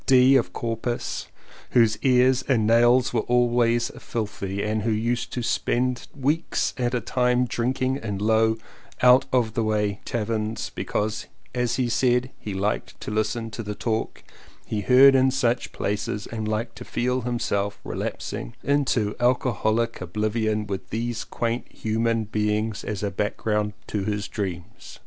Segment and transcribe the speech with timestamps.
[0.07, 0.35] D.
[0.35, 1.27] of Corpus,
[1.73, 7.01] whose ears and nails were always filthy and who used to spend weeks at a
[7.01, 8.57] time drinking in low
[9.03, 13.75] out of the way taverns because as he said he liked to listen to the
[13.75, 14.23] talk
[14.65, 19.03] he heard in such places and liked to feel himself relapsing 189 CONFESSIONS OF TWO
[19.03, 24.97] BROTHERS into alcoholic oblivion with these quaint human beings as a background to his dreams.